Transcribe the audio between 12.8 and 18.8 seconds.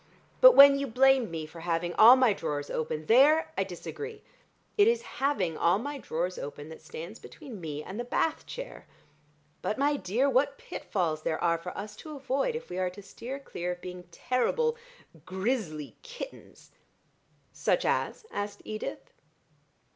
to steer clear of being terrible, grizzly kittens." "Such as?" asked